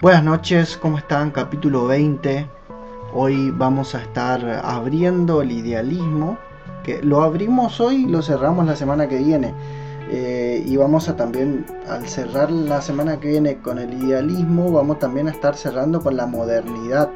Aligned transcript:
Buenas 0.00 0.24
noches, 0.24 0.76
¿cómo 0.76 0.98
están? 0.98 1.30
Capítulo 1.30 1.86
20. 1.86 2.50
Hoy 3.14 3.50
vamos 3.52 3.94
a 3.94 4.02
estar 4.02 4.44
abriendo 4.64 5.42
el 5.42 5.52
idealismo, 5.52 6.38
que 6.82 7.02
lo 7.02 7.22
abrimos 7.22 7.80
hoy 7.80 8.02
y 8.02 8.06
lo 8.06 8.20
cerramos 8.20 8.66
la 8.66 8.74
semana 8.74 9.08
que 9.08 9.18
viene. 9.18 9.54
Eh, 10.10 10.62
y 10.66 10.76
vamos 10.76 11.08
a 11.08 11.16
también, 11.16 11.64
al 11.88 12.06
cerrar 12.08 12.50
la 12.50 12.82
semana 12.82 13.20
que 13.20 13.28
viene 13.28 13.58
con 13.58 13.78
el 13.78 13.94
idealismo, 13.94 14.72
vamos 14.72 14.98
también 14.98 15.28
a 15.28 15.30
estar 15.30 15.56
cerrando 15.56 16.02
con 16.02 16.16
la 16.16 16.26
modernidad, 16.26 17.08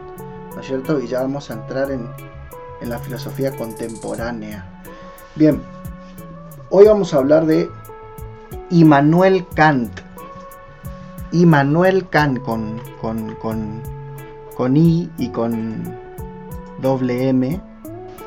¿no 0.55 0.61
es 0.61 0.67
cierto? 0.67 1.01
Y 1.01 1.09
ya 1.09 1.23
vamos 1.23 1.51
a 1.51 1.55
entrar 1.55 1.91
en, 1.91 2.09
en 2.81 2.89
la 2.89 3.01
filosofía 3.01 3.51
contemporánea. 3.57 4.83
Bien, 5.35 5.61
hoy 6.71 6.87
vamos 6.87 7.15
a 7.15 7.19
hablar 7.19 7.47
de 7.47 7.69
Immanuel 8.71 9.45
Kant. 9.55 10.10
Immanuel 11.33 12.09
Kant 12.09 12.41
con, 12.43 12.81
con, 13.01 13.35
con, 13.37 13.81
con 14.57 14.77
I 14.77 15.09
y 15.19 15.29
con 15.29 15.83
doble 16.81 17.29
M. 17.29 17.61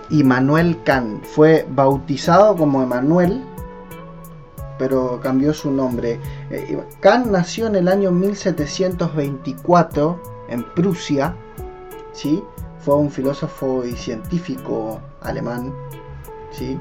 Immanuel 0.10 0.82
Kant 0.84 1.24
fue 1.24 1.66
bautizado 1.70 2.56
como 2.56 2.84
Emanuel, 2.84 3.44
pero 4.78 5.20
cambió 5.22 5.54
su 5.54 5.72
nombre. 5.72 6.20
Eh, 6.50 6.78
Kant 7.00 7.28
nació 7.28 7.68
en 7.68 7.76
el 7.76 7.88
año 7.88 8.12
1724 8.12 10.22
en 10.50 10.64
Prusia, 10.74 11.36
¿sí? 12.12 12.44
fue 12.80 12.96
un 12.96 13.10
filósofo 13.10 13.86
y 13.86 13.94
científico 13.94 15.00
alemán. 15.22 15.74
¿sí? 16.52 16.78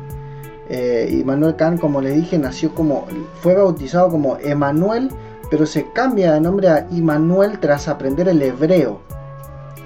Eh, 0.69 1.09
Immanuel 1.21 1.55
Kant, 1.57 1.81
como 1.81 2.01
le 2.01 2.11
dije, 2.11 2.39
nació 2.39 2.75
como, 2.75 3.07
fue 3.41 3.55
bautizado 3.55 4.11
como 4.11 4.37
Emanuel, 4.39 5.11
pero 5.53 5.67
se 5.67 5.85
cambia 5.93 6.33
de 6.33 6.41
nombre 6.41 6.67
a 6.71 6.87
Immanuel 6.93 7.59
tras 7.61 7.87
aprender 7.87 8.27
el 8.27 8.41
hebreo. 8.41 9.01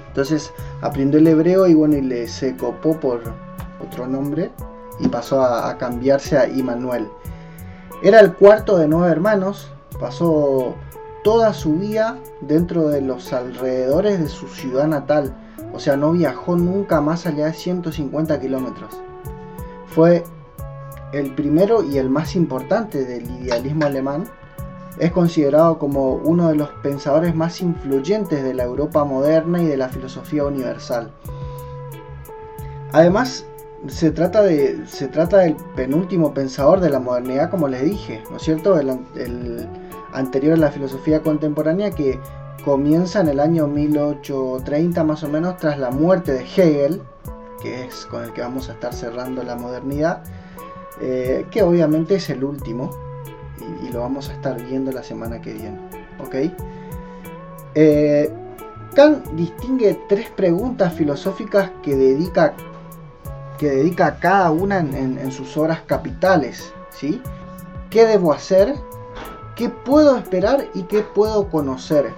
Entonces 0.07 0.53
aprendió 0.79 1.19
el 1.19 1.27
hebreo 1.27 1.67
y 1.67 1.73
bueno, 1.73 1.97
y 1.97 2.01
le 2.03 2.29
se 2.29 2.55
copó 2.55 2.97
por 2.97 3.21
otro 3.85 4.07
nombre 4.07 4.49
y 5.01 5.09
pasó 5.09 5.41
a, 5.43 5.77
cambiarse 5.77 6.37
a 6.37 6.47
Immanuel. 6.47 7.09
Era 8.01 8.21
el 8.21 8.33
cuarto 8.33 8.77
de 8.77 8.87
nueve 8.87 9.11
hermanos, 9.11 9.69
pasó 9.99 10.73
toda 11.21 11.53
su 11.53 11.73
vida 11.73 12.17
dentro 12.39 12.87
de 12.87 13.01
los 13.01 13.33
alrededores 13.33 14.21
de 14.21 14.29
su 14.29 14.47
ciudad 14.47 14.87
natal, 14.87 15.35
o 15.73 15.81
sea, 15.81 15.97
no 15.97 16.13
viajó 16.13 16.55
nunca 16.55 17.01
más 17.01 17.25
allá 17.25 17.47
de 17.47 17.53
150 17.53 18.39
kilómetros. 18.39 19.01
Fue 19.87 20.23
el 21.11 21.35
primero 21.35 21.83
y 21.83 21.97
el 21.97 22.09
más 22.09 22.37
importante 22.37 23.03
del 23.03 23.29
idealismo 23.41 23.85
alemán, 23.85 24.29
es 24.99 25.11
considerado 25.11 25.77
como 25.77 26.13
uno 26.13 26.49
de 26.49 26.55
los 26.55 26.69
pensadores 26.81 27.35
más 27.35 27.61
influyentes 27.61 28.43
de 28.43 28.53
la 28.53 28.63
Europa 28.63 29.03
moderna 29.03 29.61
y 29.61 29.65
de 29.65 29.77
la 29.77 29.89
filosofía 29.89 30.45
universal. 30.45 31.11
Además, 32.91 33.45
se 33.87 34.11
trata, 34.11 34.41
de, 34.41 34.85
se 34.87 35.07
trata 35.07 35.39
del 35.39 35.55
penúltimo 35.75 36.33
pensador 36.33 36.79
de 36.79 36.89
la 36.89 36.99
modernidad, 36.99 37.49
como 37.49 37.67
les 37.67 37.83
dije, 37.83 38.23
¿no 38.31 38.37
es 38.37 38.43
cierto? 38.43 38.79
El, 38.79 39.67
anterior 40.13 40.53
a 40.53 40.57
la 40.57 40.71
filosofía 40.71 41.21
contemporánea 41.21 41.91
que 41.91 42.19
comienza 42.63 43.19
en 43.19 43.27
el 43.27 43.39
año 43.39 43.67
1830 43.67 45.03
más 45.03 45.21
o 45.23 45.29
menos 45.29 45.57
tras 45.57 45.77
la 45.77 45.91
muerte 45.91 46.31
de 46.31 46.41
Hegel, 46.41 47.01
que 47.61 47.85
es 47.85 48.05
con 48.05 48.23
el 48.23 48.33
que 48.33 48.41
vamos 48.41 48.69
a 48.69 48.73
estar 48.73 48.93
cerrando 48.93 49.43
la 49.43 49.55
modernidad, 49.55 50.23
eh, 51.01 51.45
que 51.51 51.61
obviamente 51.61 52.15
es 52.15 52.29
el 52.29 52.43
último 52.43 53.06
y, 53.83 53.89
lo 53.89 54.01
vamos 54.01 54.29
a 54.29 54.33
estar 54.33 54.61
viendo 54.61 54.91
la 54.91 55.03
semana 55.03 55.41
que 55.41 55.53
viene. 55.53 55.79
¿ok? 56.19 56.35
Eh, 57.75 58.31
Kant 58.95 59.25
distingue 59.31 59.99
tres 60.09 60.29
preguntas 60.29 60.93
filosóficas 60.93 61.71
que 61.83 61.95
dedica, 61.95 62.53
que 63.57 63.69
dedica 63.69 64.07
a 64.07 64.19
cada 64.19 64.51
una 64.51 64.79
en 64.79 65.31
sus 65.31 65.55
obras 65.57 65.81
capitales. 65.85 66.73
¿sí? 66.89 67.21
¿Qué 67.89 68.05
debo 68.05 68.33
hacer? 68.33 68.75
¿Qué 69.55 69.69
puedo 69.69 70.17
esperar 70.17 70.67
y 70.73 70.83
qué 70.83 71.01
puedo 71.01 71.49
conocer? 71.49 72.13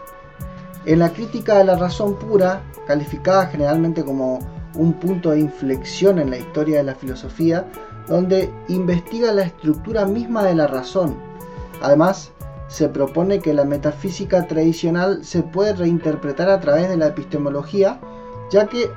En 0.85 0.99
la 0.99 1.09
crítica 1.09 1.57
de 1.57 1.65
la 1.65 1.75
razón 1.75 2.15
pura, 2.15 2.61
calificada 2.87 3.47
generalmente 3.47 4.03
como 4.03 4.39
un 4.75 4.93
punto 4.93 5.31
de 5.31 5.39
inflexión 5.39 6.19
en 6.19 6.29
la 6.29 6.37
historia 6.37 6.77
de 6.77 6.83
la 6.83 6.95
filosofía, 6.95 7.65
donde 8.07 8.51
investiga 8.67 9.31
la 9.31 9.43
estructura 9.43 10.05
misma 10.05 10.43
de 10.43 10.55
la 10.55 10.67
razón. 10.67 11.15
Además, 11.81 12.31
se 12.67 12.87
propone 12.87 13.39
que 13.39 13.53
la 13.53 13.65
metafísica 13.65 14.47
tradicional 14.47 15.23
se 15.23 15.41
puede 15.41 15.73
reinterpretar 15.73 16.49
a 16.49 16.59
través 16.59 16.89
de 16.89 16.97
la 16.97 17.07
epistemología, 17.07 17.99
ya 18.51 18.67
que 18.67 18.89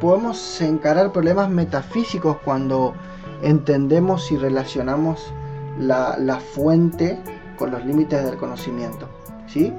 podemos 0.00 0.60
encarar 0.60 1.12
problemas 1.12 1.50
metafísicos 1.50 2.38
cuando 2.44 2.94
entendemos 3.42 4.30
y 4.32 4.36
relacionamos 4.36 5.32
la, 5.78 6.40
fuente 6.54 7.18
con 7.58 7.70
los 7.70 7.84
límites 7.84 8.24
del 8.24 8.36
conocimiento. 8.36 9.08
¿sí? 9.46 9.72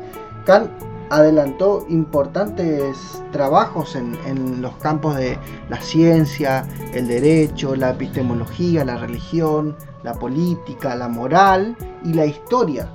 Kant 0.45 0.69
adelantó 1.09 1.85
importantes 1.89 2.97
trabajos 3.31 3.95
en, 3.95 4.61
los 4.61 4.75
campos 4.75 5.15
de 5.15 5.37
la 5.69 5.81
ciencia, 5.81 6.65
el 6.93 7.07
derecho, 7.07 7.75
la 7.75 7.91
epistemología, 7.91 8.83
la 8.83 8.97
religión, 8.97 9.75
la 10.03 10.13
política, 10.13 10.95
la 10.95 11.07
moral 11.07 11.75
y 12.03 12.13
la 12.13 12.25
historia, 12.25 12.89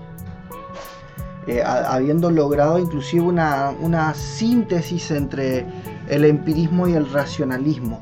eh, 1.46 1.62
habiendo 1.62 2.30
logrado 2.30 2.78
inclusive 2.78 3.22
una, 3.22 3.72
una, 3.80 4.14
síntesis 4.14 5.10
entre 5.10 5.66
el 6.08 6.24
empirismo 6.24 6.88
y 6.88 6.94
el 6.94 7.10
racionalismo. 7.10 8.00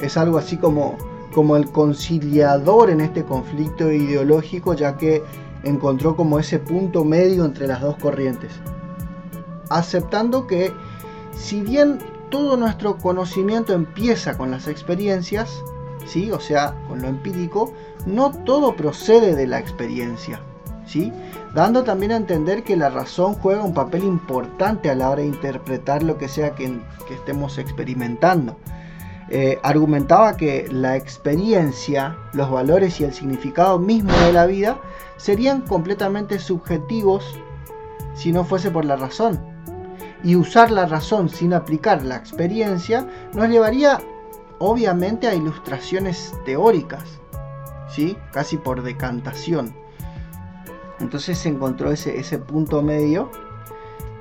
Es 0.00 0.16
algo 0.16 0.38
así 0.38 0.56
como, 0.56 0.96
como 1.34 1.56
el 1.56 1.70
conciliador 1.70 2.90
en 2.90 3.00
este 3.00 3.24
conflicto 3.24 3.90
ideológico, 3.90 4.74
ya 4.74 4.96
que 4.96 5.22
encontró 5.64 6.16
como 6.16 6.38
ese 6.38 6.58
punto 6.58 7.04
medio 7.04 7.44
entre 7.44 7.66
las 7.66 7.80
dos 7.80 7.96
corrientes 7.96 8.50
aceptando 9.72 10.46
que 10.46 10.72
si 11.34 11.62
bien 11.62 11.98
todo 12.32 12.56
nuestro 12.56 12.96
conocimiento 12.96 13.74
empieza 13.74 14.38
con 14.38 14.50
las 14.50 14.66
experiencias, 14.66 15.62
¿sí? 16.06 16.32
o 16.32 16.40
sea, 16.40 16.74
con 16.88 17.02
lo 17.02 17.08
empírico, 17.08 17.74
no 18.06 18.32
todo 18.32 18.74
procede 18.74 19.36
de 19.36 19.46
la 19.46 19.58
experiencia, 19.58 20.40
¿sí? 20.86 21.12
dando 21.54 21.84
también 21.84 22.10
a 22.10 22.16
entender 22.16 22.64
que 22.64 22.74
la 22.74 22.88
razón 22.88 23.34
juega 23.34 23.62
un 23.62 23.74
papel 23.74 24.02
importante 24.04 24.88
a 24.88 24.94
la 24.94 25.10
hora 25.10 25.20
de 25.20 25.28
interpretar 25.28 26.02
lo 26.02 26.16
que 26.16 26.26
sea 26.26 26.54
que, 26.54 26.80
estemos 27.10 27.58
experimentando. 27.58 28.56
Eh, 29.28 29.58
argumentaba 29.62 30.38
que 30.38 30.66
la 30.70 30.96
experiencia, 30.96 32.16
los 32.32 32.50
valores 32.50 32.98
y 33.00 33.04
el 33.04 33.12
significado 33.12 33.78
mismo 33.78 34.12
de 34.12 34.32
la 34.32 34.46
vida 34.46 34.80
serían 35.18 35.60
completamente 35.60 36.38
subjetivos 36.38 37.38
si 38.14 38.32
no 38.32 38.44
fuese 38.44 38.70
por 38.70 38.86
la 38.86 38.96
razón 38.96 39.51
y 40.24 40.36
usar 40.36 40.70
la 40.70 40.86
razón 40.86 41.28
sin 41.28 41.52
aplicar 41.52 42.04
la 42.04 42.16
experiencia 42.16 43.06
nos 43.34 43.48
llevaría 43.48 44.00
obviamente 44.58 45.26
a 45.26 45.34
ilustraciones 45.34 46.34
teóricas, 46.44 47.02
¿sí? 47.88 48.16
casi 48.32 48.56
por 48.56 48.82
decantación. 48.82 49.74
Entonces 51.00 51.38
se 51.38 51.48
encontró 51.48 51.90
ese, 51.90 52.18
ese 52.18 52.38
punto 52.38 52.80
medio 52.80 53.30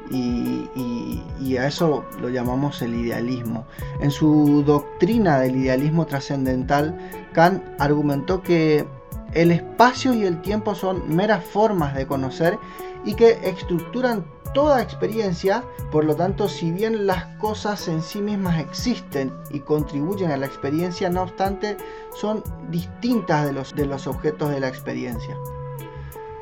y, 0.09 0.67
y, 0.75 1.23
y, 1.39 1.57
a 1.57 1.67
eso 1.67 2.03
lo 2.19 2.29
llamamos 2.29 2.81
el 2.81 2.95
idealismo. 2.95 3.66
En 4.01 4.09
su 4.12 4.63
doctrina 4.66 5.39
del 5.39 5.56
idealismo 5.56 6.06
trascendental, 6.06 6.98
Kant 7.33 7.63
argumentó 7.80 8.42
que 8.42 8.86
el 9.33 9.51
espacio 9.51 10.13
y 10.13 10.24
el 10.25 10.42
tiempo 10.42 10.75
son 10.75 11.15
meras 11.15 11.45
formas 11.45 11.95
de 11.95 12.07
conocer 12.07 12.57
y 13.06 13.13
que 13.13 13.39
estructuran 13.44 14.25
toda 14.53 14.81
experiencia, 14.81 15.63
por 15.92 16.06
lo 16.06 16.15
tanto, 16.15 16.48
si 16.48 16.71
bien 16.71 17.07
las 17.07 17.25
cosas 17.38 17.88
en 17.88 18.01
sí 18.01 18.21
mismas 18.21 18.59
existen 18.59 19.33
y 19.50 19.59
contribuyen 19.59 20.31
a 20.31 20.38
la 20.38 20.45
experiencia, 20.45 21.09
no 21.09 21.24
obstante, 21.24 21.77
son 22.15 22.44
distintas 22.69 23.45
de 23.45 23.53
los, 23.53 23.75
de 23.75 23.86
los 23.86 24.07
objetos 24.07 24.50
de 24.50 24.59
la 24.59 24.68
experiencia. 24.68 25.36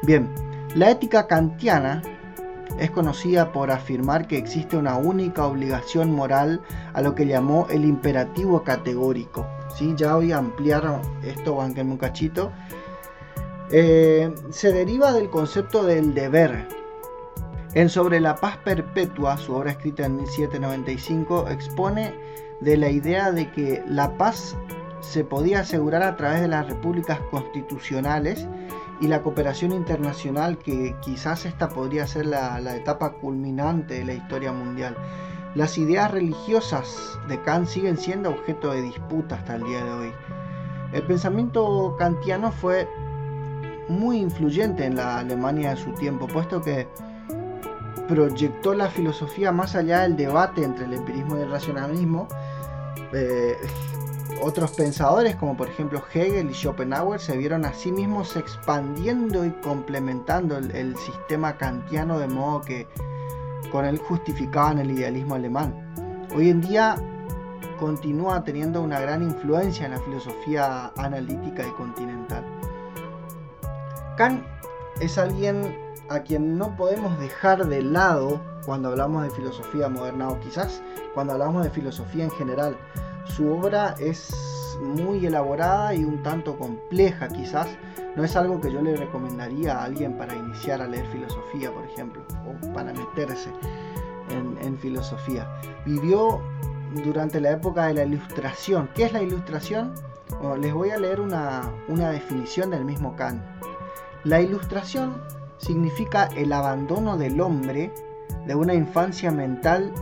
Bien, 0.04 0.30
la 0.76 0.90
ética 0.92 1.28
kantiana 1.28 2.02
es 2.78 2.92
conocida 2.92 3.52
por 3.52 3.72
afirmar 3.72 4.28
que 4.28 4.38
existe 4.38 4.78
una 4.78 4.96
única 4.96 5.46
obligación 5.46 6.12
moral 6.12 6.62
a 6.94 7.02
lo 7.02 7.16
que 7.16 7.26
llamó 7.26 7.68
el 7.70 7.86
imperativo 7.86 8.64
categórico. 8.64 9.48
¿sí? 9.76 9.94
Ya 9.98 10.16
voy 10.16 10.32
a 10.32 10.38
ampliar 10.38 11.02
esto, 11.24 11.56
banquenme 11.56 11.94
un 11.94 11.98
cachito. 11.98 12.52
Eh, 13.72 14.34
se 14.50 14.72
deriva 14.72 15.12
del 15.12 15.30
concepto 15.30 15.84
del 15.84 16.14
deber, 16.14 16.68
en 17.74 17.90
Sobre 17.90 18.20
la 18.20 18.36
Paz 18.36 18.58
Perpetua, 18.58 19.38
su 19.38 19.54
obra 19.54 19.72
escrita 19.72 20.06
en 20.06 20.16
1795, 20.18 21.50
expone 21.50 22.14
de 22.62 22.78
la 22.78 22.90
idea 22.90 23.32
de 23.32 23.52
que 23.52 23.84
la 23.88 24.18
paz 24.18 24.58
se 25.02 25.24
podía 25.24 25.62
asegurar 25.62 26.04
a 26.04 26.16
través 26.18 26.42
de 26.42 26.48
las 26.48 26.68
repúblicas 26.68 27.20
constitucionales 27.32 28.48
y 29.00 29.08
la 29.08 29.22
cooperación 29.22 29.72
internacional 29.72 30.58
que 30.58 30.96
quizás 31.02 31.46
esta 31.46 31.70
podría 31.70 32.06
ser 32.08 32.26
la, 32.26 32.76
etapa 32.76 33.14
culminante 33.14 34.00
de 34.00 34.06
la 34.06 34.14
historia 34.14 34.52
mundial. 34.52 34.98
Las 35.56 35.78
ideas 35.78 36.12
religiosas 36.12 37.20
de 37.28 37.42
Kant 37.42 37.68
siguen 37.68 37.98
siendo 37.98 38.32
objeto 38.32 38.72
de 38.72 38.82
disputa 38.82 39.36
hasta 39.36 39.56
el 39.56 39.64
día 39.64 39.84
de 39.84 39.92
hoy. 39.92 40.12
El 40.92 41.04
pensamiento 41.04 41.96
kantiano 41.98 42.52
fue 42.52 42.88
muy 43.88 44.18
influyente 44.18 44.86
en 44.86 44.96
la 44.96 45.20
Alemania 45.20 45.72
de 45.72 45.78
su 45.78 45.92
tiempo, 45.94 46.28
puesto 46.28 46.62
que 46.62 46.88
proyectó 48.10 48.74
la 48.74 48.90
filosofía 48.90 49.52
más 49.52 49.76
allá 49.76 50.02
del 50.02 50.18
debate 50.18 50.64
entre 50.64 50.86
el 50.86 50.96
empirismo 50.96 51.38
y 51.38 51.42
el 51.42 51.52
racionalismo. 51.52 52.28
Eh, 53.14 53.56
otros 54.42 54.72
pensadores, 54.72 55.36
como 55.36 55.56
por 55.56 55.70
ejemplo 55.70 56.02
Hegel 56.12 56.50
y 56.50 56.54
Schopenhauer, 56.54 57.20
se 57.20 57.38
vieron 57.38 57.66
a 57.66 57.74
sí 57.74 57.92
mismos 57.92 58.36
expandiendo 58.36 59.46
y 59.46 59.52
complementando 59.52 60.58
el, 60.58 60.96
sistema 60.98 61.56
kantiano 61.58 62.18
de 62.18 62.28
modo 62.28 62.62
que 62.62 62.88
con 63.72 63.86
él 63.86 64.00
justificaban 64.00 64.80
el 64.80 64.90
idealismo 64.90 65.36
alemán. 65.36 65.94
Hoy 66.36 66.50
en 66.50 66.62
día 66.62 66.96
continúa 67.80 68.44
teniendo 68.44 68.82
una 68.82 69.00
gran 69.00 69.22
influencia 69.22 69.86
en 69.86 69.92
la 69.92 70.00
filosofía 70.00 70.92
analítica 70.98 71.68
y 71.68 71.72
continental. 71.72 72.44
Kant 74.18 74.44
es 75.00 75.18
alguien 75.18 75.89
a 76.10 76.22
quien 76.22 76.58
no 76.58 76.76
podemos 76.76 77.18
dejar 77.20 77.68
de 77.68 77.84
lado 77.84 78.42
cuando 78.66 78.90
hablamos 78.90 79.24
de 79.24 79.30
filosofía 79.30 79.90
moderna 79.90 80.30
o 80.30 80.40
quizás 80.40 80.82
cuando 81.14 81.34
hablamos 81.34 81.64
de 81.64 81.70
filosofía 81.70 82.26
en 82.26 82.32
general. 82.32 82.78
Su 83.26 83.52
obra 83.52 83.96
es 84.00 84.32
muy 84.82 85.26
elaborada 85.26 85.94
y 85.94 86.04
un 86.04 86.22
tanto 86.24 86.58
compleja 86.58 87.28
quizás. 87.28 87.68
No 88.16 88.24
es 88.24 88.36
algo 88.36 88.60
que 88.60 88.72
yo 88.72 88.82
le 88.82 88.96
recomendaría 88.96 89.78
a 89.78 89.84
alguien 89.84 90.18
para 90.18 90.36
iniciar 90.36 90.82
a 90.82 90.88
leer 90.88 91.06
filosofía, 91.08 91.72
por 91.72 91.86
ejemplo, 91.86 92.24
o 92.46 92.74
para 92.74 92.92
meterse 92.92 93.52
en, 94.30 94.78
filosofía. 94.80 95.48
Vivió 95.86 96.42
durante 97.04 97.40
la 97.40 97.52
época 97.52 97.88
de 97.88 97.94
la 97.96 98.04
ilustración. 98.04 98.90
¿Qué 98.96 99.06
es 99.06 99.14
la 99.14 99.22
ilustración? 99.22 99.94
les 100.62 100.74
voy 100.74 100.92
a 100.92 100.98
leer 100.98 101.20
una, 101.20 101.64
una 101.88 102.12
definición 102.12 102.70
del 102.70 102.86
mismo 102.86 103.16
Kant. 103.16 103.42
La 104.24 104.42
ilustración 104.42 105.16
significa 105.60 106.30
el 106.36 106.52
abandono 106.52 107.18
del 107.18 107.40
hombre 107.40 107.94
de 108.48 108.56
una 108.56 108.74
infancia 108.74 109.32
mental 109.32 109.94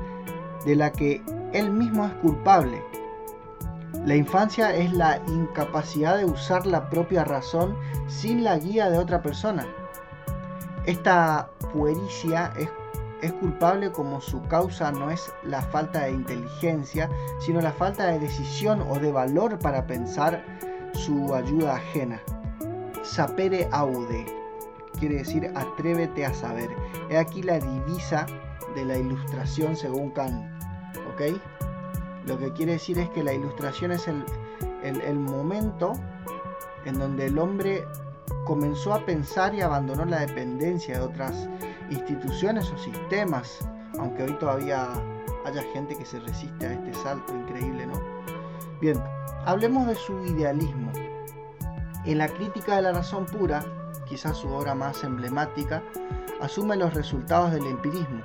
de 0.66 0.76
la 0.76 0.92
que 0.92 1.22
él 1.54 1.72
mismo 1.72 2.06
es 2.06 2.14
culpable. 2.14 2.82
La 4.06 4.16
infancia 4.16 4.74
es 4.76 4.94
la 4.94 5.22
incapacidad 5.28 6.18
de 6.18 6.26
usar 6.26 6.66
la 6.66 6.90
propia 6.90 7.24
razón 7.24 7.76
sin 8.08 8.44
la 8.44 8.58
guía 8.58 8.90
de 8.90 8.98
otra 8.98 9.22
persona. 9.22 9.66
Esta 10.86 11.50
puericia 11.74 12.54
es, 12.58 12.70
es, 13.22 13.34
culpable 13.34 13.92
como 13.92 14.22
su 14.22 14.42
causa 14.44 14.92
no 14.92 15.12
es 15.12 15.30
la 15.44 15.62
falta 15.62 16.04
de 16.04 16.12
inteligencia, 16.12 17.10
sino 17.40 17.60
la 17.60 17.74
falta 17.74 18.06
de 18.08 18.20
decisión 18.20 18.82
o 18.90 18.98
de 18.98 19.12
valor 19.12 19.60
para 19.60 19.86
pensar 19.86 20.44
su 20.94 21.34
ayuda 21.34 21.76
ajena. 21.76 22.22
Sapere 23.04 23.68
aude, 23.72 24.26
quiere 25.00 25.18
decir 25.18 25.52
atrévete 25.56 26.26
a 26.26 26.34
saber. 26.34 26.70
He 27.10 27.18
aquí 27.18 27.42
la 27.42 27.60
divisa 27.60 28.26
de 28.76 28.86
la 28.86 28.98
ilustración 28.98 29.76
según 29.76 30.12
Kant. 30.12 30.46
¿Ok? 31.14 31.40
Lo 32.26 32.38
que 32.38 32.52
quiere 32.54 32.74
decir 32.74 33.00
es 33.00 33.10
que 33.10 33.24
la 33.24 33.34
ilustración 33.34 33.92
es 33.92 34.08
el, 34.08 34.24
el, 34.84 35.18
momento 35.18 35.94
en 36.86 37.00
donde 37.00 37.28
el 37.28 37.40
hombre 37.40 37.86
comenzó 38.46 38.94
a 38.94 39.06
pensar 39.06 39.56
y 39.56 39.62
abandonó 39.62 40.04
la 40.06 40.20
dependencia 40.20 41.00
de 41.00 41.06
otras 41.06 41.50
instituciones 41.90 42.70
o 42.72 42.78
sistemas, 42.78 43.60
aunque 43.98 44.24
hoy 44.24 44.34
todavía 44.34 44.90
haya 45.46 45.64
gente 45.74 45.96
que 45.96 46.06
se 46.06 46.20
resiste 46.20 46.68
a 46.68 46.74
este 46.74 46.94
salto 46.96 47.34
increíble, 47.34 47.88
¿no? 47.88 48.02
Bien, 48.82 49.02
hablemos 49.46 49.88
de 49.88 49.96
su 49.96 50.26
idealismo. 50.26 50.92
En 52.06 52.18
la 52.18 52.28
crítica 52.28 52.76
de 52.76 52.82
la 52.84 52.92
razón 52.92 53.26
pura, 53.26 53.66
quizás 54.10 54.38
su 54.38 54.50
obra 54.50 54.76
más 54.76 55.04
emblemática, 55.04 55.84
asume 56.42 56.76
los 56.76 56.94
resultados 56.94 57.52
del 57.52 57.66
empirismo, 57.66 58.22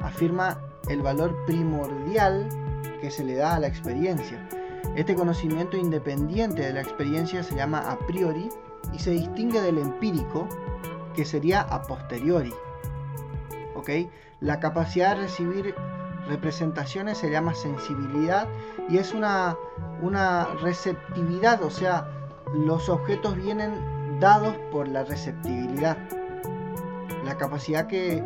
afirma 0.00 0.60
el 0.88 1.02
valor 1.02 1.36
primordial 1.46 2.48
que 3.00 3.10
se 3.10 3.24
le 3.24 3.36
da 3.36 3.54
a 3.54 3.60
la 3.60 3.66
experiencia. 3.66 4.46
Este 4.96 5.14
conocimiento 5.14 5.76
independiente 5.76 6.62
de 6.62 6.72
la 6.72 6.80
experiencia 6.80 7.42
se 7.42 7.54
llama 7.54 7.90
a 7.90 7.98
priori 8.06 8.48
y 8.92 8.98
se 8.98 9.10
distingue 9.10 9.60
del 9.60 9.78
empírico, 9.78 10.48
que 11.14 11.24
sería 11.24 11.60
a 11.60 11.82
posteriori. 11.82 12.52
¿Ok? 13.74 13.90
La 14.40 14.58
capacidad 14.58 15.14
de 15.14 15.22
recibir 15.22 15.74
representaciones 16.28 17.18
se 17.18 17.30
llama 17.30 17.54
sensibilidad 17.54 18.48
y 18.88 18.98
es 18.98 19.12
una, 19.12 19.56
una 20.02 20.46
receptividad, 20.62 21.62
o 21.62 21.70
sea, 21.70 22.08
los 22.54 22.88
objetos 22.88 23.36
vienen 23.36 23.99
dados 24.20 24.54
por 24.70 24.86
la 24.86 25.02
receptibilidad. 25.04 25.96
La 27.24 27.36
capacidad 27.36 27.86
que, 27.86 28.22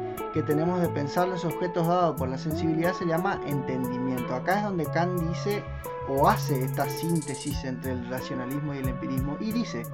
tenemos 0.46 0.80
de 0.80 0.88
pensar 0.88 1.28
los 1.28 1.44
objetos 1.44 1.86
dados 1.86 2.16
por 2.16 2.28
la 2.28 2.36
sensibilidad 2.36 2.92
se 2.92 3.06
llama 3.06 3.40
entendimiento. 3.46 4.34
Acá 4.34 4.58
es 4.58 4.64
donde 4.64 4.84
Kant 4.86 5.20
dice 5.20 5.62
o 6.08 6.28
hace 6.28 6.64
esta 6.64 6.88
síntesis 6.88 7.64
entre 7.64 7.92
el 7.92 8.08
racionalismo 8.10 8.74
y 8.74 8.78
el 8.78 8.88
empirismo 8.88 9.36
y 9.40 9.52
dice, 9.52 9.84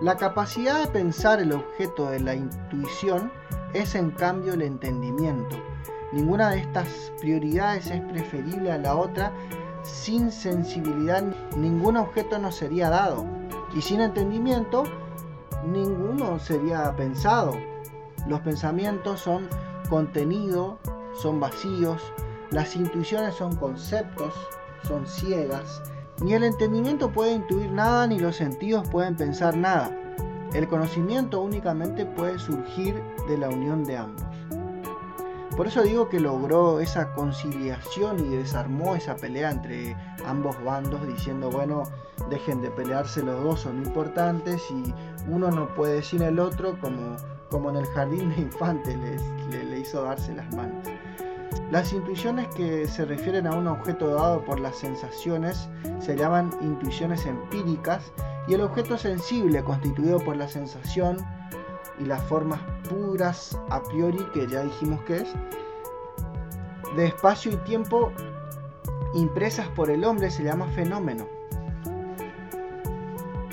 la 0.00 0.16
capacidad 0.16 0.80
de 0.80 0.86
pensar 0.86 1.40
el 1.40 1.52
objeto 1.52 2.08
de 2.08 2.20
la 2.20 2.34
intuición 2.34 3.30
es 3.74 3.94
en 3.94 4.10
cambio 4.12 4.54
el 4.54 4.62
entendimiento. 4.62 5.56
Ninguna 6.12 6.50
de 6.50 6.60
estas 6.60 7.12
prioridades 7.20 7.90
es 7.90 8.00
preferible 8.02 8.72
a 8.72 8.78
la 8.78 8.96
otra. 8.96 9.32
Sin 9.82 10.32
sensibilidad 10.32 11.22
ningún 11.56 11.98
objeto 11.98 12.38
nos 12.38 12.54
sería 12.54 12.88
dado. 12.88 13.26
Y 13.74 13.82
sin 13.82 14.00
entendimiento 14.00 14.84
ninguno 15.64 16.38
sería 16.38 16.94
pensado. 16.96 17.56
Los 18.26 18.40
pensamientos 18.40 19.20
son 19.20 19.48
contenido, 19.88 20.78
son 21.20 21.40
vacíos, 21.40 22.02
las 22.50 22.76
intuiciones 22.76 23.34
son 23.34 23.56
conceptos, 23.56 24.34
son 24.86 25.06
ciegas. 25.06 25.82
Ni 26.22 26.34
el 26.34 26.44
entendimiento 26.44 27.10
puede 27.10 27.32
intuir 27.32 27.70
nada, 27.70 28.06
ni 28.06 28.18
los 28.18 28.36
sentidos 28.36 28.88
pueden 28.88 29.16
pensar 29.16 29.56
nada. 29.56 29.90
El 30.54 30.66
conocimiento 30.66 31.40
únicamente 31.40 32.06
puede 32.06 32.38
surgir 32.38 33.00
de 33.28 33.38
la 33.38 33.48
unión 33.48 33.84
de 33.84 33.98
ambos. 33.98 34.37
Por 35.58 35.66
eso 35.66 35.82
digo 35.82 36.08
que 36.08 36.20
logró 36.20 36.78
esa 36.78 37.12
conciliación 37.14 38.20
y 38.20 38.36
desarmó 38.36 38.94
esa 38.94 39.16
pelea 39.16 39.50
entre 39.50 39.96
ambos 40.24 40.54
bandos 40.62 41.04
diciendo, 41.04 41.50
bueno, 41.50 41.82
dejen 42.30 42.62
de 42.62 42.70
pelearse, 42.70 43.24
los 43.24 43.42
dos 43.42 43.60
son 43.62 43.78
importantes 43.78 44.62
y 44.70 44.94
uno 45.28 45.50
no 45.50 45.66
puede 45.74 46.04
sin 46.04 46.22
el 46.22 46.38
otro 46.38 46.78
como, 46.80 47.16
como 47.50 47.70
en 47.70 47.76
el 47.78 47.86
jardín 47.86 48.30
de 48.30 48.42
infantes 48.42 48.96
le, 49.50 49.64
le 49.64 49.80
hizo 49.80 50.04
darse 50.04 50.32
las 50.32 50.48
manos. 50.54 50.86
Las 51.72 51.92
intuiciones 51.92 52.46
que 52.54 52.86
se 52.86 53.04
refieren 53.04 53.48
a 53.48 53.56
un 53.56 53.66
objeto 53.66 54.14
dado 54.14 54.44
por 54.44 54.60
las 54.60 54.76
sensaciones 54.76 55.68
se 55.98 56.16
llaman 56.16 56.52
intuiciones 56.60 57.26
empíricas 57.26 58.12
y 58.46 58.54
el 58.54 58.60
objeto 58.60 58.96
sensible 58.96 59.64
constituido 59.64 60.20
por 60.20 60.36
la 60.36 60.46
sensación 60.46 61.16
y 61.98 62.04
las 62.04 62.22
formas 62.24 62.60
puras 62.88 63.58
a 63.70 63.82
priori 63.82 64.18
que 64.32 64.46
ya 64.46 64.62
dijimos 64.62 65.00
que 65.02 65.18
es 65.18 65.28
de 66.96 67.06
espacio 67.06 67.52
y 67.52 67.56
tiempo 67.58 68.12
impresas 69.14 69.68
por 69.68 69.90
el 69.90 70.04
hombre 70.04 70.30
se 70.30 70.42
llama 70.42 70.66
fenómeno. 70.68 71.26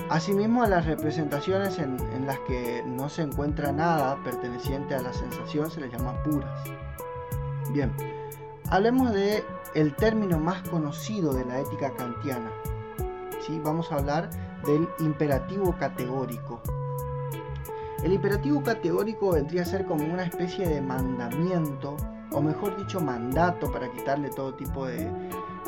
Asimismo, 0.09 0.65
las 0.65 0.85
representaciones 0.85 1.79
en, 1.79 1.97
las 2.25 2.39
que 2.39 2.83
no 2.85 3.09
se 3.09 3.23
encuentra 3.23 3.71
nada 3.71 4.17
perteneciente 4.23 4.93
a 4.93 5.01
la 5.01 5.11
sensación 5.11 5.71
se 5.71 5.81
les 5.81 5.91
llama 5.91 6.21
puras. 6.23 6.63
Bien, 7.71 7.91
hablemos 8.69 9.11
de 9.11 9.43
el 9.73 9.95
término 9.95 10.39
más 10.39 10.61
conocido 10.69 11.33
de 11.33 11.45
la 11.45 11.59
ética 11.59 11.91
kantiana. 11.95 12.51
¿Sí? 13.41 13.59
Vamos 13.63 13.91
a 13.91 13.95
hablar 13.95 14.29
del 14.65 14.87
imperativo 14.99 15.75
categórico. 15.77 16.61
El 18.05 18.13
imperativo 18.13 18.61
categórico 18.61 19.31
vendría 19.31 19.63
a 19.63 19.65
ser 19.65 19.83
como 19.83 20.05
una 20.05 20.25
especie 20.25 20.69
de 20.69 20.79
mandamiento, 20.79 21.97
o 22.31 22.39
mejor 22.39 22.77
dicho, 22.77 23.01
mandato 23.01 23.71
para 23.71 23.91
quitarle 23.91 24.29
todo 24.29 24.53
tipo 24.53 24.85
de, 24.85 25.09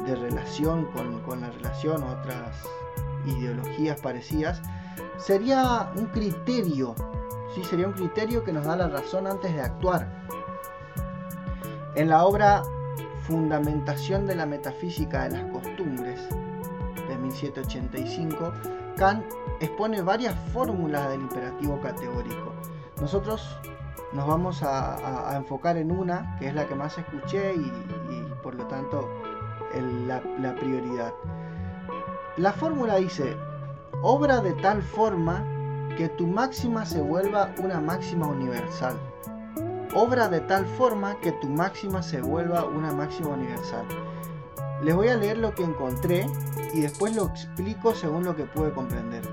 relación 0.05 0.85
con, 0.91 1.19
con 1.23 1.41
la 1.41 1.49
relación 1.49 2.03
o 2.03 2.11
otras 2.11 2.63
ideologías 3.25 3.99
parecidas, 3.99 4.61
sería 5.17 5.91
un 5.95 6.05
criterio, 6.05 6.93
¿sí? 7.55 7.63
sería 7.63 7.87
un 7.87 7.93
criterio 7.93 8.43
que 8.43 8.53
nos 8.53 8.65
da 8.65 8.75
la 8.75 8.87
razón 8.87 9.25
antes 9.25 9.51
de 9.55 9.61
actuar. 9.61 10.07
En 11.95 12.07
la 12.07 12.23
obra 12.23 12.61
Fundamentación 13.21 14.27
de 14.27 14.35
la 14.35 14.45
Metafísica 14.45 15.23
de 15.23 15.39
las 15.39 15.51
Costumbres, 15.51 16.29
de 17.17 17.23
1785, 17.23 18.53
Kant 18.97 19.25
expone 19.59 20.01
varias 20.01 20.35
fórmulas 20.53 21.09
del 21.09 21.21
imperativo 21.21 21.79
categórico. 21.81 22.53
Nosotros 23.01 23.57
nos 24.13 24.27
vamos 24.27 24.63
a, 24.63 25.35
enfocar 25.35 25.77
en 25.77 25.91
una, 25.91 26.37
que 26.39 26.47
es 26.47 26.55
la 26.55 26.67
que 26.67 26.75
más 26.75 26.97
escuché 26.97 27.53
y, 27.55 27.71
por 28.41 28.55
lo 28.55 28.65
tanto 28.67 29.07
la, 30.07 30.21
la 30.39 30.55
prioridad. 30.55 31.13
La 32.37 32.53
fórmula 32.53 32.95
dice, 32.95 33.35
obra 34.01 34.41
de 34.41 34.53
tal 34.53 34.81
forma 34.81 35.43
que 35.97 36.09
tu 36.09 36.27
máxima 36.27 36.85
se 36.85 37.01
vuelva 37.01 37.51
una 37.57 37.81
máxima 37.81 38.27
universal. 38.27 38.95
Obra 39.93 40.27
de 40.29 40.41
tal 40.41 40.65
forma 40.65 41.15
que 41.21 41.31
tu 41.33 41.47
máxima 41.49 42.03
se 42.03 42.21
vuelva 42.21 42.65
una 42.65 42.93
máxima 42.93 43.29
universal. 43.29 43.85
Les 44.83 44.95
voy 44.95 45.07
a 45.07 45.15
leer 45.15 45.37
lo 45.39 45.53
que 45.55 45.63
encontré 45.63 46.27
y 46.73 46.81
después 46.81 47.15
lo 47.15 47.25
explico 47.25 47.95
según 47.95 48.23
lo 48.23 48.35
que 48.35 48.45
pude 48.45 48.71
comprender. 48.71 49.23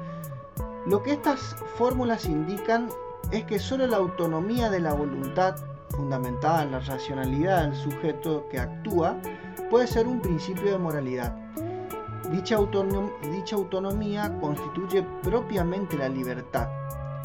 Lo 0.87 1.03
que 1.03 1.13
estas 1.13 1.57
fórmulas 1.77 2.27
indican 2.27 2.89
es 3.31 3.45
que 3.45 3.59
solo 3.59 3.87
la 3.87 3.99
autonomía 3.99 4.71
de 4.71 4.81
la 4.81 4.95
voluntad, 4.95 5.57
fundamentada 5.91 6.63
en 6.63 6.73
la 6.73 6.81
racionalidad 6.81 7.65
del 7.65 7.75
sujeto 7.75 8.47
que 8.51 8.59
actúa, 8.59 9.17
puede 9.71 9.87
ser 9.87 10.07
un 10.07 10.21
principio 10.21 10.73
de 10.73 10.79
moralidad. 10.79 11.37
Dicha, 12.31 12.59
dicha 13.31 13.57
autonomía 13.57 14.39
constituye 14.41 15.03
propiamente 15.23 15.97
la 15.97 16.09
libertad. 16.09 16.69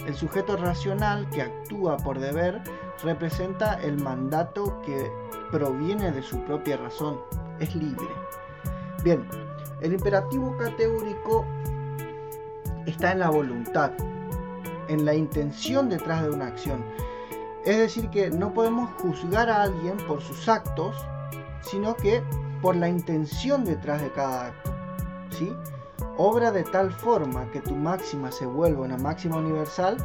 El 0.06 0.16
sujeto 0.16 0.58
racional 0.58 1.30
que 1.30 1.42
actúa 1.42 1.98
por 1.98 2.20
deber 2.20 2.62
representa 3.04 3.76
el 3.82 4.02
mandato 4.02 4.82
que 4.82 5.12
proviene 5.52 6.12
de 6.12 6.22
su 6.22 6.40
propia 6.46 6.78
razón, 6.78 7.20
es 7.60 7.76
libre. 7.76 8.08
Bien, 9.04 9.28
el 9.82 9.94
imperativo 9.94 10.56
categórico 10.58 11.46
está 12.86 13.12
en 13.12 13.20
la 13.20 13.30
voluntad, 13.30 13.92
en 14.88 15.06
la 15.06 15.14
intención 15.14 15.90
detrás 15.90 16.24
de 16.24 16.32
una 16.32 16.48
acción. 16.48 16.84
Es 17.66 17.78
decir, 17.78 18.10
que 18.10 18.30
no 18.30 18.54
podemos 18.54 18.90
juzgar 19.02 19.50
a 19.50 19.64
alguien 19.64 19.98
por 20.08 20.22
sus 20.22 20.48
actos, 20.48 20.96
sino 21.62 21.96
que 21.96 22.24
por 22.62 22.76
la 22.76 22.90
intención 22.90 23.64
detrás 23.64 24.02
de 24.02 24.12
cada 24.12 24.48
acto. 24.48 24.72
¿sí? 25.32 25.54
Obra 26.18 26.52
de 26.52 26.64
tal 26.64 26.92
forma 26.92 27.50
que 27.52 27.62
tu 27.62 27.76
máxima 27.76 28.32
se 28.32 28.46
vuelva 28.46 28.86
una 28.86 28.98
máxima 28.98 29.38
universal, 29.38 29.98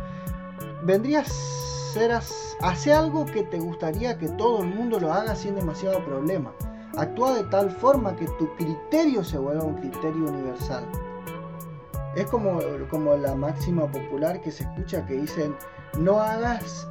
vendría 0.83 1.21
a 1.21 1.25
ser 1.25 2.13
hace 2.61 2.93
algo 2.93 3.25
que 3.27 3.43
te 3.45 3.59
gustaría 3.59 4.19
que 4.19 4.29
todo 4.29 4.63
el 4.63 4.75
mundo 4.75 5.01
lo 5.01 5.13
haga 5.13 5.35
sin 5.35 5.55
demasiado 5.55 6.05
problema. 6.05 6.53
Actúa 6.97 7.35
de 7.35 7.45
tal 7.45 7.71
forma 7.71 8.15
que 8.17 8.27
tu 8.39 8.55
criterio 8.57 9.25
se 9.25 9.39
vuelva 9.39 9.65
un 9.65 9.75
criterio 9.75 10.29
universal. 10.29 10.85
Es 12.15 12.27
como, 12.27 12.61
como 12.89 13.17
la 13.17 13.35
máxima 13.35 13.91
popular 13.91 14.41
que 14.41 14.53
se 14.53 14.63
escucha 14.65 15.05
que 15.07 15.15
dicen, 15.15 15.57
no 15.99 16.21
hagas 16.21 16.87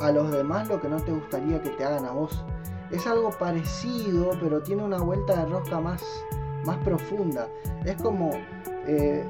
a 0.00 0.10
los 0.10 0.30
demás 0.30 0.68
lo 0.68 0.80
que 0.80 0.88
no 0.88 0.96
te 1.00 1.12
gustaría 1.12 1.62
que 1.62 1.70
te 1.70 1.84
hagan 1.84 2.04
a 2.04 2.12
vos. 2.12 2.44
Es 2.90 3.06
algo 3.06 3.30
parecido, 3.30 4.32
pero 4.40 4.62
tiene 4.62 4.82
una 4.82 4.98
vuelta 4.98 5.36
de 5.36 5.46
rosca 5.46 5.80
más, 5.80 6.02
más 6.66 6.76
profunda. 6.78 7.48
Es 7.84 8.00
como 8.02 8.32
eh, 8.86 9.24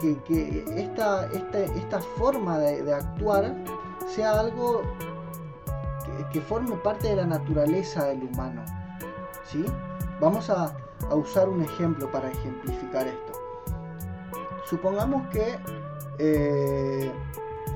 que, 0.00 0.64
esta, 0.76 1.26
esta, 1.26 2.00
forma 2.00 2.58
de, 2.58 2.92
actuar 2.92 3.54
sea 4.06 4.38
algo 4.38 4.82
que, 6.32 6.40
forme 6.40 6.76
parte 6.76 7.08
de 7.08 7.16
la 7.16 7.26
naturaleza 7.26 8.06
del 8.06 8.24
humano. 8.24 8.64
¿Sí? 9.44 9.64
Vamos 10.20 10.50
a, 10.50 10.76
usar 11.10 11.48
un 11.48 11.62
ejemplo 11.62 12.10
para 12.10 12.30
ejemplificar 12.30 13.06
esto. 13.06 13.32
Supongamos 14.64 15.26
que 15.28 15.58
eh, 16.18 17.12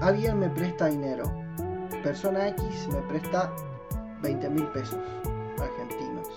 alguien 0.00 0.38
me 0.38 0.48
presta 0.48 0.86
dinero. 0.86 1.24
Persona 2.02 2.48
X 2.48 2.88
me 2.88 3.00
presta 3.02 3.52
20 4.22 4.50
mil 4.50 4.66
pesos 4.68 4.98
argentinos. 5.60 6.28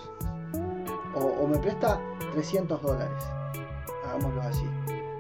O, 1.16 1.48
me 1.48 1.58
presta 1.60 2.00
300 2.34 2.82
dólares. 2.82 3.24
Hagámoslo 4.06 4.42
así. 4.42 4.66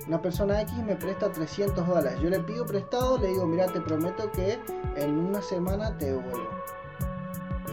Una 0.08 0.22
persona 0.22 0.62
X 0.62 0.77
me 0.80 0.96
presta 0.96 1.32
300 1.32 1.88
dólares. 1.88 2.20
Yo 2.20 2.30
le 2.30 2.39
pido 2.39 2.65
prestado, 2.65 3.18
le 3.18 3.27
digo, 3.27 3.46
mira, 3.46 3.68
te 3.68 3.80
prometo 3.82 4.32
que 4.32 4.60
en 4.96 5.18
una 5.18 5.41
semana 5.41 5.98
te 5.98 6.06
devuelvo. 6.06 6.50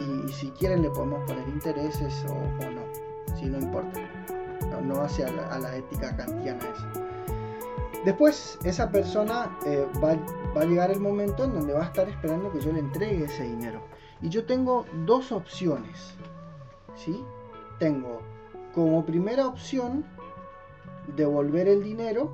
Y, 0.09 0.33
si 0.33 0.51
quieren 0.51 0.83
le 0.83 0.91
podemos 0.91 1.25
poner 1.27 1.49
intereses 1.49 2.25
o, 2.29 2.35
no. 2.71 3.37
Si 3.37 3.47
no 3.47 3.59
importa. 3.59 4.01
No, 4.83 5.01
hace 5.01 5.25
a 5.25 5.31
la, 5.31 5.47
a 5.49 5.59
la 5.59 5.77
ética 5.77 6.17
kantiana 6.17 6.61
eso. 6.61 7.09
Después 8.05 8.59
esa 8.65 8.91
persona 8.91 9.59
eh, 9.67 9.87
va, 10.03 10.13
a 10.61 10.65
llegar 10.65 10.91
el 10.91 11.01
momento 11.01 11.45
en 11.45 11.53
donde 11.53 11.73
va 11.73 11.83
a 11.83 11.87
estar 11.87 12.09
esperando 12.09 12.53
que 12.53 12.61
yo 12.61 12.73
le 12.73 12.79
entregue 12.79 13.25
ese 13.25 13.43
dinero. 13.43 13.83
Y 14.23 14.29
yo 14.29 14.47
tengo 14.47 14.87
dos 15.05 15.33
opciones. 15.33 16.15
¿sí? 16.95 17.25
Tengo 17.79 18.21
como 18.75 19.05
primera 19.05 19.47
opción 19.47 20.05
devolver 21.17 21.69
el 21.69 21.83
dinero. 21.83 22.33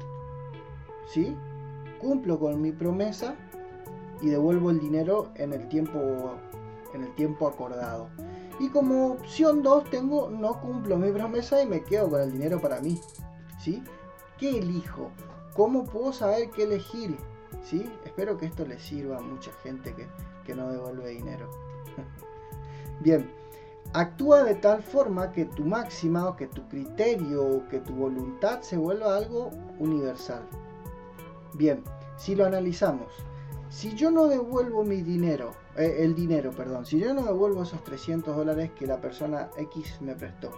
¿sí? 1.07 1.35
Cumplo 1.99 2.39
con 2.39 2.61
mi 2.61 2.73
promesa 2.73 3.35
y 4.21 4.29
devuelvo 4.29 4.71
el 4.71 4.81
dinero 4.81 5.31
en 5.37 5.55
el 5.55 5.69
tiempo, 5.69 6.37
en 6.97 7.05
el 7.05 7.15
tiempo 7.15 7.47
acordado. 7.49 8.09
Y 8.61 8.69
como 8.69 9.13
opción 9.13 9.63
2 9.63 9.91
tengo 9.91 10.31
no 10.31 10.61
cumplo 10.61 10.97
mi 10.97 11.11
promesa 11.11 11.63
y 11.63 11.67
me 11.67 11.83
quedo 11.83 12.09
con 12.11 12.21
el 12.21 12.33
dinero 12.33 12.61
para 12.61 12.81
mí. 12.81 13.01
¿sí? 13.65 13.83
¿Qué 14.39 14.59
elijo? 14.59 15.11
¿Cómo 15.55 15.85
puedo 15.85 16.13
saber 16.13 16.51
qué 16.51 16.65
elegir? 16.65 17.17
¿Sí? 17.63 17.91
Espero 18.05 18.37
que 18.37 18.47
esto 18.47 18.67
le 18.67 18.79
sirva 18.79 19.19
a 19.19 19.23
mucha 19.23 19.51
gente 19.63 19.95
que, 19.95 20.55
no 20.55 20.71
devuelve 20.71 21.09
dinero. 21.09 21.49
Bien, 23.01 23.31
actúa 23.95 24.45
de 24.45 24.55
tal 24.57 24.83
forma 24.83 25.33
que 25.33 25.47
tu 25.47 25.65
máxima 25.65 26.29
o 26.29 26.37
que 26.37 26.47
tu 26.47 26.69
criterio 26.69 27.43
o 27.43 27.67
que 27.69 27.81
tu 27.81 27.95
voluntad 27.95 28.61
se 28.61 28.77
vuelva 28.77 29.17
algo 29.17 29.51
universal. 29.79 30.43
Bien, 31.55 31.83
si 32.19 32.35
lo 32.35 32.45
analizamos, 32.45 33.11
si 33.71 33.95
yo 33.95 34.11
no 34.11 34.27
devuelvo 34.27 34.85
mi 34.85 35.01
dinero, 35.01 35.53
eh, 35.77 35.97
el 36.01 36.15
dinero, 36.15 36.51
perdón, 36.53 36.87
si 36.87 36.99
yo 36.99 37.15
no 37.15 37.23
devuelvo 37.23 37.63
esos 37.63 37.83
300 37.85 38.37
dólares 38.37 38.71
que 38.79 38.87
la 38.87 39.01
persona 39.01 39.51
X 39.57 40.01
me 40.01 40.15
prestó, 40.15 40.51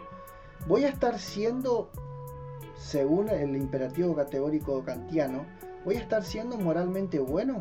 voy 0.66 0.84
a 0.84 0.88
estar 0.88 1.18
siendo 1.18 1.90
según 2.76 3.28
el 3.28 3.56
imperativo 3.56 4.14
categórico 4.14 4.84
kantiano, 4.84 5.46
¿voy 5.84 5.96
a 5.96 6.00
estar 6.00 6.24
siendo 6.24 6.56
moralmente 6.58 7.18
bueno? 7.18 7.58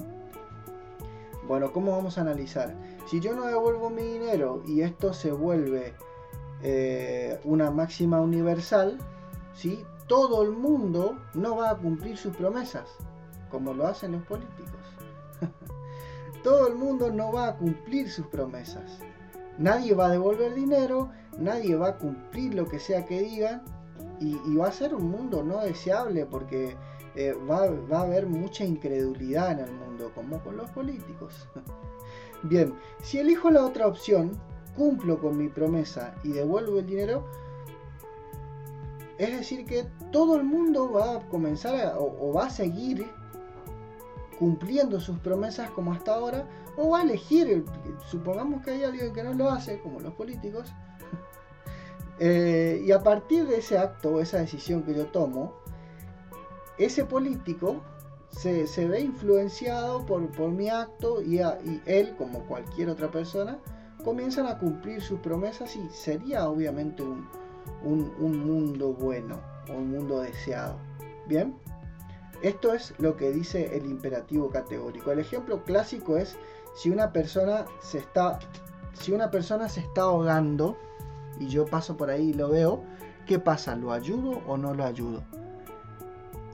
Bueno, 1.47 1.71
¿cómo 1.71 1.91
vamos 1.91 2.17
a 2.17 2.21
analizar? 2.21 2.75
Si 3.07 3.19
yo 3.19 3.35
no 3.35 3.45
devuelvo 3.45 3.89
mi 3.89 4.01
dinero 4.01 4.63
y 4.65 4.81
esto 4.81 5.13
se 5.13 5.31
vuelve 5.31 5.93
eh, 6.63 7.39
una 7.43 7.69
máxima 7.71 8.19
universal, 8.19 8.97
¿sí? 9.53 9.85
todo 10.07 10.43
el 10.43 10.51
mundo 10.51 11.17
no 11.33 11.55
va 11.55 11.71
a 11.71 11.77
cumplir 11.77 12.17
sus 12.17 12.35
promesas, 12.35 12.89
como 13.49 13.73
lo 13.73 13.87
hacen 13.87 14.13
los 14.13 14.23
políticos. 14.23 14.81
todo 16.45 16.67
el 16.67 16.75
mundo 16.75 17.11
no 17.11 17.33
va 17.33 17.47
a 17.47 17.57
cumplir 17.57 18.07
sus 18.07 18.27
promesas. 18.27 18.99
Nadie 19.57 19.95
va 19.95 20.05
a 20.05 20.11
devolver 20.11 20.53
dinero, 20.53 21.09
nadie 21.39 21.75
va 21.75 21.87
a 21.87 21.97
cumplir 21.97 22.53
lo 22.53 22.67
que 22.67 22.77
sea 22.79 23.03
que 23.03 23.19
digan 23.19 23.63
y, 24.19 24.55
va 24.55 24.67
a 24.67 24.71
ser 24.71 24.93
un 24.93 25.09
mundo 25.09 25.41
no 25.41 25.61
deseable 25.61 26.27
porque 26.27 26.77
eh, 27.15 27.33
va, 27.49 27.63
a 27.97 28.01
haber 28.01 28.27
mucha 28.27 28.63
incredulidad 28.63 29.53
en 29.53 29.59
el 29.61 29.71
mundo, 29.71 30.11
como 30.13 30.39
con 30.43 30.55
los 30.55 30.69
políticos. 30.69 31.49
Bien, 32.43 32.75
si 33.01 33.17
elijo 33.17 33.49
la 33.49 33.65
otra 33.65 33.87
opción, 33.87 34.39
cumplo 34.77 35.17
con 35.17 35.39
mi 35.39 35.49
promesa 35.49 36.13
y 36.23 36.29
devuelvo 36.29 36.77
el 36.77 36.85
dinero, 36.85 37.25
es 39.17 39.35
decir 39.35 39.65
que 39.65 39.87
todo 40.11 40.35
el 40.35 40.43
mundo 40.43 40.91
va 40.91 41.15
a 41.15 41.19
comenzar 41.27 41.95
o, 41.97 42.33
va 42.33 42.45
a 42.45 42.49
seguir 42.51 43.07
cumpliendo 44.39 44.99
sus 44.99 45.17
promesas 45.19 45.69
como 45.71 45.93
hasta 45.93 46.13
ahora, 46.13 46.47
o 46.77 46.91
va 46.91 46.99
a 46.99 47.03
elegir, 47.03 47.63
supongamos 48.09 48.63
que 48.63 48.71
hay 48.71 48.83
alguien 48.83 49.13
que 49.13 49.23
no 49.23 49.33
lo 49.33 49.49
hace, 49.49 49.79
como 49.79 49.99
los 49.99 50.13
políticos, 50.13 50.73
eh, 52.19 52.83
y 52.85 52.91
a 52.91 53.01
partir 53.01 53.47
de 53.47 53.57
ese 53.57 53.77
acto 53.77 54.15
o 54.15 54.19
esa 54.19 54.39
decisión 54.39 54.83
que 54.83 54.93
yo 54.93 55.07
tomo, 55.07 55.53
ese 56.77 57.05
político 57.05 57.81
se, 58.29 58.87
ve 58.87 58.99
influenciado 58.99 60.05
por, 60.05 60.51
mi 60.51 60.69
acto 60.69 61.21
y, 61.21 61.39
él, 61.85 62.15
como 62.17 62.39
cualquier 62.45 62.89
otra 62.89 63.09
persona, 63.09 63.57
comienzan 64.03 64.45
a 64.47 64.59
cumplir 64.59 65.01
sus 65.01 65.19
promesas 65.21 65.75
y 65.75 65.89
sería 65.89 66.49
obviamente 66.49 67.01
un, 67.01 67.27
un 67.83 68.45
mundo 68.45 68.93
bueno 68.93 69.39
o 69.69 69.73
un 69.73 69.91
mundo 69.91 70.19
deseado. 70.19 70.75
Bien, 71.27 71.55
esto 72.41 72.73
es 72.73 72.93
lo 72.97 73.15
que 73.15 73.31
dice 73.31 73.75
el 73.77 73.85
imperativo 73.85 74.49
categórico. 74.49 75.11
El 75.11 75.19
ejemplo 75.19 75.63
clásico 75.63 76.17
es 76.17 76.37
si 76.75 76.89
una 76.89 77.11
persona 77.11 77.65
se 77.81 77.99
está, 77.99 78.39
si 78.93 79.11
una 79.11 79.31
persona 79.31 79.69
se 79.69 79.81
está 79.81 80.01
ahogando, 80.03 80.77
y 81.39 81.47
yo 81.47 81.65
paso 81.65 81.97
por 81.97 82.09
ahí 82.09 82.29
y 82.29 82.33
lo 82.33 82.49
veo, 82.49 82.83
¿qué 83.25 83.39
pasa? 83.39 83.75
¿Lo 83.75 83.91
ayudo 83.91 84.41
o 84.47 84.57
no 84.57 84.73
lo 84.73 84.83
ayudo? 84.83 85.23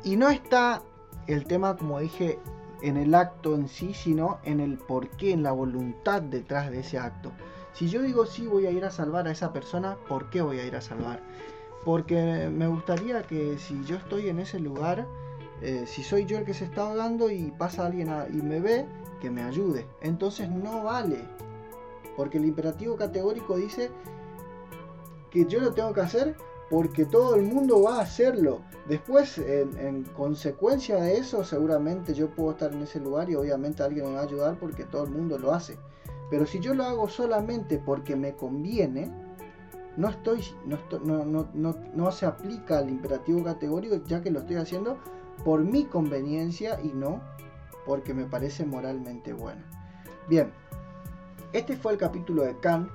Y 0.03 0.15
no 0.15 0.29
está 0.29 0.81
el 1.27 1.45
tema, 1.45 1.77
como 1.77 2.00
dije, 2.00 2.39
en 2.81 2.97
el 2.97 3.13
acto 3.13 3.55
en 3.55 3.67
sí, 3.67 3.93
sino 3.93 4.39
en 4.43 4.59
el 4.59 4.77
porqué, 4.77 5.31
en 5.31 5.43
la 5.43 5.51
voluntad 5.51 6.21
detrás 6.21 6.71
de 6.71 6.79
ese 6.79 6.97
acto. 6.97 7.31
Si 7.73 7.89
yo 7.89 8.01
digo 8.01 8.25
sí 8.25 8.47
voy 8.47 8.65
a 8.65 8.71
ir 8.71 8.83
a 8.83 8.91
salvar 8.91 9.27
a 9.27 9.31
esa 9.31 9.53
persona, 9.53 9.97
¿por 10.07 10.29
qué 10.29 10.41
voy 10.41 10.59
a 10.59 10.65
ir 10.65 10.75
a 10.75 10.81
salvar? 10.81 11.21
Porque 11.85 12.50
me 12.51 12.67
gustaría 12.67 13.23
que 13.23 13.57
si 13.57 13.83
yo 13.85 13.95
estoy 13.95 14.29
en 14.29 14.39
ese 14.39 14.59
lugar, 14.59 15.07
eh, 15.61 15.85
si 15.85 16.03
soy 16.03 16.25
yo 16.25 16.37
el 16.37 16.45
que 16.45 16.53
se 16.53 16.65
está 16.65 16.81
ahogando 16.81 17.29
y 17.29 17.51
pasa 17.51 17.85
alguien 17.85 18.09
y 18.31 18.41
me 18.41 18.59
ve, 18.59 18.85
que 19.19 19.29
me 19.29 19.43
ayude. 19.43 19.85
Entonces 20.01 20.49
no 20.49 20.83
vale. 20.83 21.19
Porque 22.17 22.37
el 22.37 22.45
imperativo 22.45 22.95
categórico 22.95 23.55
dice 23.55 23.91
que 25.29 25.45
yo 25.45 25.59
lo 25.59 25.73
tengo 25.73 25.93
que 25.93 26.01
hacer 26.01 26.35
porque 26.69 27.05
todo 27.05 27.35
el 27.35 27.43
mundo 27.43 27.83
va 27.83 27.97
a 27.97 28.01
hacerlo. 28.01 28.61
Después, 28.87 29.37
en, 29.37 30.03
consecuencia 30.15 30.95
de 30.95 31.17
eso, 31.17 31.43
seguramente 31.43 32.13
yo 32.13 32.29
puedo 32.29 32.51
estar 32.51 32.73
en 32.73 32.81
ese 32.81 32.99
lugar 32.99 33.29
y 33.29 33.35
obviamente 33.35 33.83
alguien 33.83 34.05
me 34.05 34.13
va 34.13 34.21
a 34.21 34.23
ayudar 34.23 34.57
porque 34.59 34.85
todo 34.85 35.03
el 35.03 35.11
mundo 35.11 35.37
lo 35.37 35.53
hace. 35.53 35.77
Pero 36.29 36.45
si 36.45 36.59
yo 36.59 36.73
lo 36.73 36.85
hago 36.85 37.09
solamente 37.09 37.77
porque 37.77 38.15
me 38.15 38.33
conviene, 38.35 39.11
no 39.97 40.09
estoy, 40.09 40.41
no, 40.65 41.47
no, 41.53 42.11
se 42.11 42.25
aplica 42.25 42.79
al 42.79 42.89
imperativo 42.89 43.43
categórico 43.43 43.97
ya 44.05 44.21
que 44.21 44.31
lo 44.31 44.39
estoy 44.39 44.55
haciendo 44.55 44.97
por 45.43 45.62
mi 45.62 45.86
conveniencia 45.86 46.79
y 46.81 46.89
no 46.89 47.21
porque 47.86 48.13
me 48.13 48.25
parece 48.25 48.65
moralmente 48.65 49.33
bueno. 49.33 49.62
Bien, 50.27 50.51
este 51.53 51.75
fue 51.75 51.93
el 51.93 51.98
capítulo 51.98 52.43
de 52.43 52.57
Kant, 52.60 52.89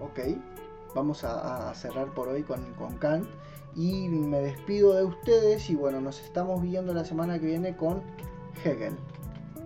ok. 0.00 0.20
Vamos 0.94 1.24
a, 1.24 1.72
cerrar 1.74 2.08
por 2.08 2.28
hoy 2.28 2.42
con, 2.42 2.62
con 2.74 2.98
Kant 2.98 3.26
y 3.74 4.08
me 4.08 4.40
despido 4.40 4.94
de 4.94 5.04
ustedes 5.04 5.70
y 5.70 5.74
bueno, 5.74 6.00
nos 6.00 6.20
estamos 6.20 6.60
viendo 6.60 6.92
la 6.92 7.04
semana 7.04 7.38
que 7.38 7.46
viene 7.46 7.76
con 7.76 8.02
Hegel. 8.64 8.96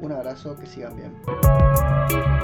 Un 0.01 0.13
abrazo, 0.13 0.57
que 0.57 0.67
sigan 0.67 0.97
bien. 0.97 2.36